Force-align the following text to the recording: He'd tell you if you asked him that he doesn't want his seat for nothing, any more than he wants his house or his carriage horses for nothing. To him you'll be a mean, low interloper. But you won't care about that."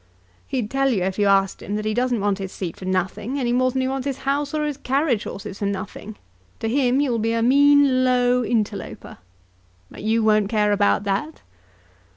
He'd 0.47 0.71
tell 0.71 0.89
you 0.89 1.03
if 1.03 1.19
you 1.19 1.27
asked 1.27 1.61
him 1.61 1.75
that 1.75 1.85
he 1.85 1.93
doesn't 1.93 2.21
want 2.21 2.39
his 2.39 2.51
seat 2.51 2.75
for 2.75 2.85
nothing, 2.85 3.39
any 3.39 3.53
more 3.53 3.69
than 3.69 3.81
he 3.83 3.87
wants 3.87 4.05
his 4.07 4.17
house 4.25 4.51
or 4.51 4.65
his 4.65 4.77
carriage 4.77 5.25
horses 5.25 5.59
for 5.59 5.67
nothing. 5.67 6.15
To 6.59 6.67
him 6.67 6.99
you'll 6.99 7.19
be 7.19 7.33
a 7.33 7.43
mean, 7.43 8.03
low 8.03 8.43
interloper. 8.43 9.19
But 9.91 10.01
you 10.01 10.23
won't 10.23 10.49
care 10.49 10.71
about 10.71 11.03
that." 11.03 11.43